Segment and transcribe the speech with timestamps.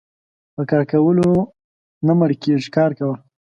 [0.55, 1.29] په کار کولو
[2.05, 3.15] نه مړکيږي کار کوه.